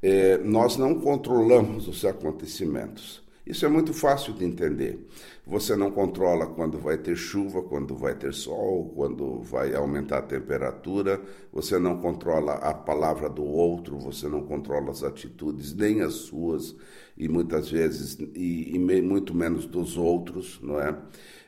É, 0.00 0.38
nós 0.38 0.78
não 0.78 0.98
controlamos 0.98 1.86
os 1.88 2.06
acontecimentos. 2.06 3.22
Isso 3.44 3.66
é 3.66 3.68
muito 3.68 3.92
fácil 3.92 4.32
de 4.34 4.44
entender. 4.44 5.04
Você 5.44 5.74
não 5.74 5.90
controla 5.90 6.46
quando 6.46 6.78
vai 6.78 6.96
ter 6.96 7.16
chuva, 7.16 7.60
quando 7.60 7.96
vai 7.96 8.14
ter 8.14 8.32
sol, 8.32 8.92
quando 8.94 9.40
vai 9.42 9.74
aumentar 9.74 10.18
a 10.18 10.22
temperatura, 10.22 11.20
você 11.52 11.76
não 11.76 11.98
controla 11.98 12.52
a 12.54 12.72
palavra 12.72 13.28
do 13.28 13.44
outro, 13.44 13.98
você 13.98 14.28
não 14.28 14.42
controla 14.42 14.92
as 14.92 15.02
atitudes, 15.02 15.74
nem 15.74 16.02
as 16.02 16.14
suas, 16.14 16.76
e 17.18 17.28
muitas 17.28 17.68
vezes, 17.68 18.16
e, 18.34 18.76
e 18.76 18.78
muito 18.78 19.34
menos 19.34 19.66
dos 19.66 19.96
outros, 19.96 20.60
não 20.62 20.80
é? 20.80 20.96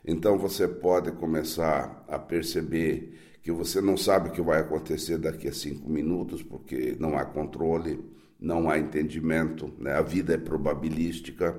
Então 0.05 0.37
você 0.37 0.67
pode 0.67 1.13
começar 1.13 2.05
a 2.09 2.19
perceber 2.19 3.15
que 3.41 3.53
você 3.53 3.81
não 3.81 3.97
sabe 3.97 4.31
o 4.31 4.33
que 4.33 4.43
vai 4.43 4.59
acontecer 4.59 5.19
daqui 5.19 5.47
a 5.49 5.53
cinco 5.53 5.89
minutos, 5.89 6.43
porque 6.43 6.97
não 6.99 7.17
há 7.17 7.25
controle, 7.25 8.01
não 8.41 8.69
há 8.69 8.79
entendimento, 8.79 9.73
né? 9.79 9.93
a 9.93 10.03
vida 10.03 10.35
é 10.35 10.39
probabilística. 10.39 11.59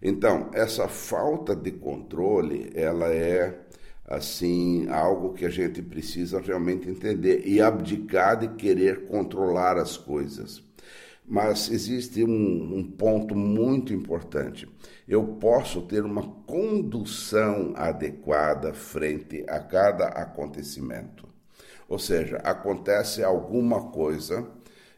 Então, 0.00 0.50
essa 0.52 0.88
falta 0.88 1.54
de 1.54 1.70
controle, 1.70 2.70
ela 2.74 3.08
é 3.08 3.58
assim 4.04 4.88
algo 4.88 5.32
que 5.32 5.44
a 5.44 5.50
gente 5.50 5.80
precisa 5.80 6.40
realmente 6.40 6.88
entender 6.88 7.46
e 7.46 7.60
abdicar 7.60 8.38
de 8.38 8.48
querer 8.48 9.06
controlar 9.06 9.78
as 9.78 9.96
coisas. 9.96 10.62
Mas 11.26 11.70
existe 11.70 12.24
um, 12.24 12.76
um, 12.76 12.82
ponto 12.84 13.34
muito 13.34 13.92
importante. 13.94 14.68
Eu 15.06 15.24
posso 15.24 15.82
ter 15.82 16.04
uma 16.04 16.22
condução 16.46 17.72
adequada 17.76 18.74
frente 18.74 19.44
a 19.48 19.60
cada 19.60 20.08
acontecimento. 20.08 21.26
Ou 21.88 21.98
seja, 21.98 22.36
acontece 22.38 23.22
alguma 23.22 23.90
coisa, 23.90 24.48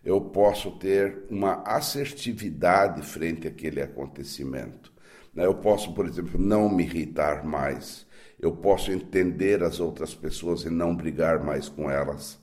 eu 0.05 0.21
posso 0.21 0.73
ter 0.73 1.25
uma 1.31 1.63
assertividade 1.63 3.03
frente 3.03 3.49
àquele 3.49 3.81
acontecimento. 3.81 4.93
Né? 5.35 5.47
Eu 5.47 5.55
posso, 5.55 5.95
por 5.95 6.07
exemplo, 6.07 6.39
não 6.39 6.69
me 6.69 6.85
irritar 6.85 7.45
mais. 7.45 8.07
Eu 8.39 8.53
posso 8.53 8.93
entender 8.93 9.63
as 9.63 9.81
outras 9.81 10.15
pessoas 10.15 10.63
e 10.63 10.71
não 10.71 10.95
brigar 10.95 11.43
mais 11.43 11.69
com 11.69 11.91
elas 11.91 12.39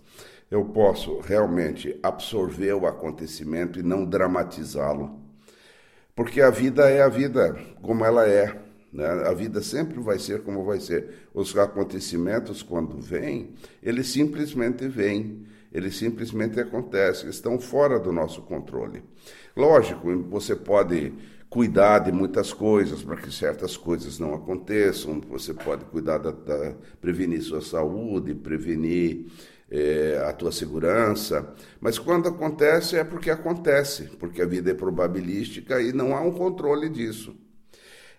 eu 0.52 0.66
posso 0.66 1.20
realmente 1.22 1.98
absorver 2.04 2.74
o 2.74 2.86
acontecimento 2.86 3.80
e 3.80 3.84
não 3.84 4.06
dramatizá-lo. 4.06 5.18
Porque 6.14 6.42
a 6.42 6.50
vida 6.50 6.90
é 6.90 7.02
a 7.02 7.08
vida 7.08 7.58
como 7.82 8.04
ela 8.04 8.28
é. 8.28 8.60
Né? 8.92 9.08
A 9.08 9.34
vida 9.34 9.62
sempre 9.62 10.02
vai 10.02 10.20
ser 10.20 10.44
como 10.44 10.66
vai 10.66 10.82
ser. 10.82 11.30
Os 11.34 11.58
acontecimentos, 11.58 12.62
quando 12.62 13.00
vêm, 13.00 13.54
eles 13.82 14.08
simplesmente 14.10 14.86
vêm. 14.90 15.48
Eles 15.72 15.96
simplesmente 15.96 16.60
acontecem, 16.60 17.30
estão 17.30 17.60
fora 17.60 18.00
do 18.00 18.12
nosso 18.12 18.42
controle. 18.42 19.04
Lógico, 19.56 20.12
você 20.24 20.56
pode 20.56 21.14
cuidar 21.50 22.00
de 22.00 22.12
muitas 22.12 22.54
coisas 22.54 23.04
para 23.04 23.18
que 23.18 23.32
certas 23.32 23.76
coisas 23.76 24.20
não 24.20 24.34
aconteçam. 24.34 25.22
Você 25.30 25.54
pode 25.54 25.86
cuidar 25.86 26.18
da, 26.18 26.32
da 26.32 26.76
prevenir 27.00 27.42
sua 27.42 27.62
saúde, 27.62 28.34
prevenir 28.34 29.26
é, 29.72 30.22
a 30.28 30.34
tua 30.34 30.52
segurança, 30.52 31.56
mas 31.80 31.98
quando 31.98 32.28
acontece 32.28 32.98
é 32.98 33.04
porque 33.06 33.32
acontece, 33.32 34.04
porque 34.20 34.42
a 34.42 34.46
vida 34.46 34.72
é 34.72 34.74
probabilística 34.74 35.82
e 35.82 35.94
não 35.94 36.16
há 36.16 36.22
um 36.22 36.32
controle 36.32 36.90
disso. 36.90 37.34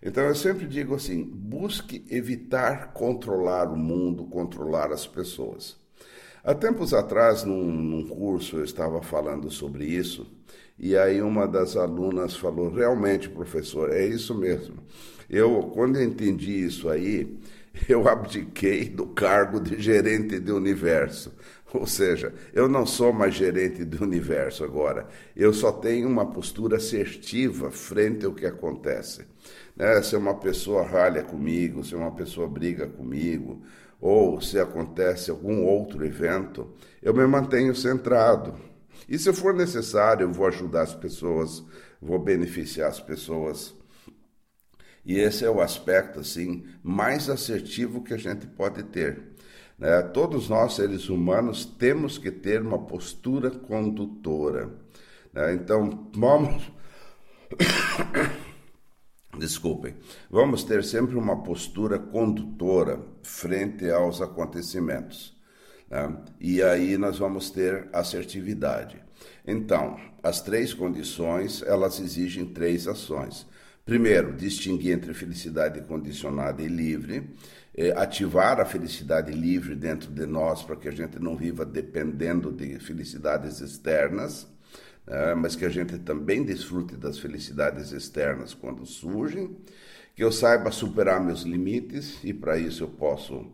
Então 0.03 0.25
eu 0.25 0.35
sempre 0.35 0.67
digo 0.67 0.95
assim: 0.95 1.23
busque 1.23 2.05
evitar 2.11 2.93
controlar 2.95 3.71
o 3.71 3.77
mundo, 3.77 4.25
controlar 4.25 4.91
as 4.91 5.07
pessoas. 5.07 5.82
Há 6.45 6.55
tempos 6.55 6.93
atrás, 6.93 7.45
num, 7.45 7.65
num 7.65 8.09
curso, 8.09 8.57
eu 8.57 8.65
estava 8.65 9.01
falando 9.01 9.49
sobre 9.49 9.85
isso, 9.85 10.27
e 10.77 10.97
aí 10.97 11.23
uma 11.23 11.47
das 11.47 11.77
alunas 11.77 12.35
falou: 12.35 12.69
realmente, 12.69 13.29
professor, 13.29 13.93
é 13.93 14.05
isso 14.05 14.35
mesmo. 14.35 14.77
Eu, 15.31 15.71
quando 15.73 15.97
eu 15.97 16.03
entendi 16.03 16.65
isso 16.65 16.89
aí, 16.89 17.39
eu 17.89 18.09
abdiquei 18.09 18.89
do 18.89 19.07
cargo 19.07 19.61
de 19.61 19.81
gerente 19.81 20.41
de 20.41 20.51
universo. 20.51 21.33
Ou 21.73 21.87
seja, 21.87 22.35
eu 22.53 22.69
não 22.69 22.85
sou 22.85 23.13
mais 23.13 23.35
gerente 23.35 23.85
do 23.85 24.03
universo 24.03 24.63
agora. 24.63 25.09
Eu 25.35 25.55
só 25.55 25.73
tenho 25.73 26.07
uma 26.07 26.27
postura 26.27 26.77
assertiva 26.77 27.71
frente 27.71 28.27
ao 28.27 28.35
que 28.35 28.45
acontece. 28.45 29.25
Né? 29.75 30.03
Se 30.03 30.15
uma 30.15 30.35
pessoa 30.35 30.83
ralha 30.83 31.23
comigo, 31.23 31.83
se 31.83 31.95
uma 31.95 32.11
pessoa 32.13 32.47
briga 32.47 32.87
comigo, 32.87 33.63
ou 34.03 34.41
se 34.41 34.59
acontece 34.59 35.31
algum 35.31 35.65
outro 35.65 36.05
evento, 36.05 36.75
eu 37.01 37.15
me 37.15 37.25
mantenho 37.25 37.73
centrado. 37.73 38.57
E 39.09 39.17
se 39.17 39.33
for 39.33 39.55
necessário, 39.55 40.25
eu 40.25 40.33
vou 40.33 40.49
ajudar 40.49 40.83
as 40.83 40.93
pessoas, 40.93 41.65
vou 42.01 42.19
beneficiar 42.19 42.89
as 42.89 43.01
pessoas. 43.01 43.73
E 45.07 45.21
esse 45.21 45.45
é 45.45 45.51
o 45.51 45.61
aspecto 45.61 46.19
assim 46.19 46.65
mais 46.83 47.31
assertivo 47.31 48.03
que 48.03 48.13
a 48.13 48.17
gente 48.17 48.45
pode 48.45 48.83
ter. 48.83 49.23
Né? 49.79 50.03
Todos 50.03 50.49
nós, 50.49 50.75
seres 50.75 51.09
humanos, 51.09 51.65
temos 51.65 52.19
que 52.19 52.33
ter 52.33 52.61
uma 52.61 52.85
postura 52.85 53.53
condutora. 53.53 54.69
Né? 55.33 55.55
Então, 55.55 56.11
vamos. 56.13 56.73
Desculpem, 59.39 59.95
vamos 60.31 60.63
ter 60.63 60.85
sempre 60.85 61.17
uma 61.17 61.43
postura 61.43 61.99
condutora 61.99 63.01
frente 63.23 63.91
aos 63.91 64.21
acontecimentos. 64.21 65.35
Né? 65.89 66.17
E 66.39 66.63
aí 66.63 66.99
nós 66.99 67.19
vamos 67.19 67.51
ter 67.51 67.89
assertividade. 67.93 69.03
Então, 69.47 69.99
as 70.23 70.43
três 70.43 70.75
condições, 70.75 71.63
elas 71.63 71.99
exigem 71.99 72.45
três 72.45 72.87
ações. 72.87 73.47
Primeiro, 73.85 74.37
distinguir 74.37 74.93
entre 74.93 75.15
felicidade 75.15 75.81
condicionada 75.81 76.63
e 76.63 76.69
livre, 76.69 77.31
é, 77.75 77.91
ativar 77.93 78.61
a 78.61 78.65
felicidade 78.65 79.33
livre 79.33 79.75
dentro 79.75 80.11
de 80.13 80.27
nós 80.27 80.63
para 80.63 80.77
que 80.77 80.89
a 80.89 80.93
gente 80.93 81.19
não 81.19 81.37
viva 81.37 81.65
dependendo 81.65 82.53
de 82.53 82.79
felicidades 82.79 83.61
externas, 83.61 84.47
mas 85.37 85.57
que 85.57 85.65
a 85.65 85.69
gente 85.69 85.99
também 85.99 86.45
desfrute 86.45 86.97
das 86.97 87.19
felicidades 87.19 87.93
externas 87.93 88.55
quando 88.55 88.87
surgem, 88.87 89.57
que 90.15 90.23
eu 90.23 90.31
saiba 90.31 90.71
superar 90.71 91.23
meus 91.23 91.43
limites 91.43 92.23
e 92.23 92.33
para 92.33 92.59
isso 92.59 92.85
eu 92.85 92.89
posso 92.89 93.51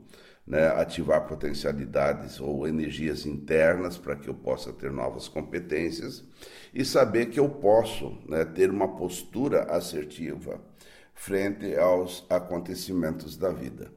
né, 0.46 0.66
ativar 0.68 1.26
potencialidades 1.26 2.40
ou 2.40 2.66
energias 2.66 3.26
internas 3.26 3.98
para 3.98 4.16
que 4.16 4.28
eu 4.28 4.34
possa 4.34 4.72
ter 4.72 4.90
novas 4.90 5.28
competências 5.28 6.24
e 6.72 6.84
saber 6.84 7.26
que 7.26 7.38
eu 7.38 7.48
posso 7.48 8.18
né, 8.26 8.44
ter 8.44 8.70
uma 8.70 8.96
postura 8.96 9.64
assertiva 9.64 10.61
frente 11.14 11.76
aos 11.76 12.24
acontecimentos 12.30 13.37
da 13.37 13.50
vida. 13.50 13.92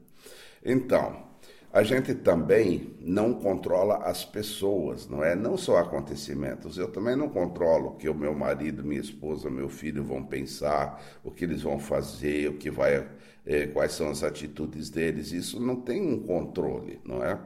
Então, 0.64 1.31
a 1.72 1.82
gente 1.82 2.14
também 2.14 2.94
não 3.00 3.32
controla 3.32 3.96
as 4.04 4.24
pessoas, 4.24 5.08
não 5.08 5.24
é? 5.24 5.34
Não 5.34 5.56
só 5.56 5.78
acontecimentos. 5.78 6.76
Eu 6.76 6.88
também 6.88 7.16
não 7.16 7.30
controlo 7.30 7.90
o 7.90 7.96
que 7.96 8.08
o 8.10 8.14
meu 8.14 8.34
marido, 8.34 8.84
minha 8.84 9.00
esposa, 9.00 9.48
meu 9.48 9.70
filho 9.70 10.04
vão 10.04 10.22
pensar, 10.22 11.02
o 11.24 11.30
que 11.30 11.44
eles 11.44 11.62
vão 11.62 11.78
fazer, 11.78 12.50
o 12.50 12.58
que 12.58 12.70
vai, 12.70 13.08
eh, 13.46 13.66
quais 13.68 13.92
são 13.92 14.10
as 14.10 14.22
atitudes 14.22 14.90
deles. 14.90 15.32
Isso 15.32 15.58
não 15.58 15.76
tem 15.76 16.02
um 16.02 16.20
controle, 16.26 17.00
não 17.06 17.24
é? 17.24 17.38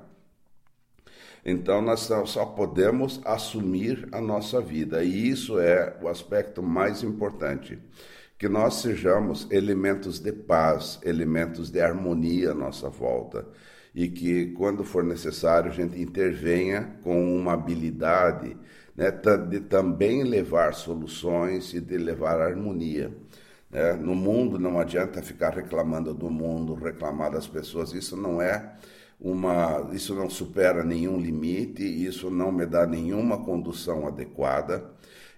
Então 1.44 1.80
nós 1.80 2.10
só 2.24 2.44
podemos 2.46 3.20
assumir 3.24 4.08
a 4.10 4.20
nossa 4.20 4.60
vida 4.60 5.04
e 5.04 5.28
isso 5.28 5.60
é 5.60 5.96
o 6.02 6.08
aspecto 6.08 6.60
mais 6.60 7.04
importante 7.04 7.78
que 8.36 8.48
nós 8.48 8.74
sejamos 8.74 9.46
elementos 9.52 10.18
de 10.18 10.32
paz, 10.32 10.98
elementos 11.04 11.70
de 11.70 11.80
harmonia 11.80 12.50
à 12.50 12.54
nossa 12.54 12.90
volta 12.90 13.46
e 13.96 14.08
que, 14.08 14.48
quando 14.52 14.84
for 14.84 15.02
necessário, 15.02 15.70
a 15.70 15.74
gente 15.74 15.98
intervenha 15.98 16.98
com 17.02 17.34
uma 17.34 17.54
habilidade 17.54 18.54
né, 18.94 19.10
de 19.48 19.60
também 19.60 20.22
levar 20.22 20.74
soluções 20.74 21.72
e 21.72 21.80
de 21.80 21.96
levar 21.96 22.38
harmonia. 22.42 23.10
Né? 23.70 23.94
No 23.94 24.14
mundo 24.14 24.58
não 24.58 24.78
adianta 24.78 25.22
ficar 25.22 25.54
reclamando 25.54 26.12
do 26.12 26.30
mundo, 26.30 26.74
reclamar 26.74 27.30
das 27.32 27.46
pessoas. 27.46 27.94
Isso 27.94 28.18
não 28.18 28.40
é 28.42 28.76
uma, 29.18 29.88
isso 29.92 30.14
não 30.14 30.28
supera 30.28 30.84
nenhum 30.84 31.18
limite, 31.18 31.82
isso 31.82 32.30
não 32.30 32.52
me 32.52 32.66
dá 32.66 32.86
nenhuma 32.86 33.42
condução 33.44 34.06
adequada. 34.06 34.84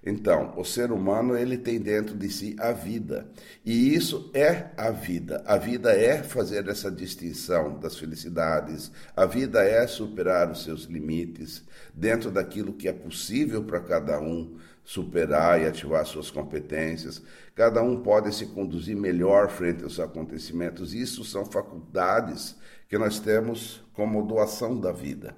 Então, 0.08 0.54
o 0.56 0.64
ser 0.64 0.90
humano 0.90 1.36
ele 1.36 1.58
tem 1.58 1.78
dentro 1.78 2.16
de 2.16 2.30
si 2.30 2.56
a 2.58 2.72
vida. 2.72 3.28
E 3.62 3.94
isso 3.94 4.30
é 4.32 4.70
a 4.74 4.90
vida. 4.90 5.42
A 5.44 5.58
vida 5.58 5.92
é 5.92 6.22
fazer 6.22 6.66
essa 6.66 6.90
distinção 6.90 7.78
das 7.78 7.98
felicidades. 7.98 8.90
A 9.14 9.26
vida 9.26 9.62
é 9.62 9.86
superar 9.86 10.50
os 10.50 10.64
seus 10.64 10.84
limites 10.84 11.62
dentro 11.92 12.30
daquilo 12.30 12.72
que 12.72 12.88
é 12.88 12.92
possível 12.92 13.62
para 13.64 13.80
cada 13.80 14.18
um 14.18 14.56
superar 14.82 15.60
e 15.60 15.66
ativar 15.66 16.06
suas 16.06 16.30
competências. 16.30 17.20
Cada 17.54 17.82
um 17.82 18.00
pode 18.00 18.34
se 18.34 18.46
conduzir 18.46 18.96
melhor 18.96 19.50
frente 19.50 19.84
aos 19.84 20.00
acontecimentos. 20.00 20.94
Isso 20.94 21.22
são 21.22 21.44
faculdades 21.44 22.56
que 22.88 22.96
nós 22.96 23.20
temos 23.20 23.84
como 23.92 24.26
doação 24.26 24.80
da 24.80 24.90
vida. 24.90 25.36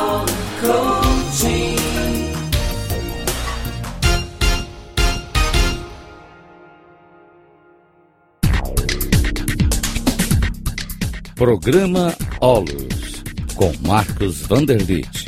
Programa 11.38 12.12
Olos 12.40 13.22
com 13.54 13.72
Marcos 13.86 14.40
Vanderlit. 14.40 15.27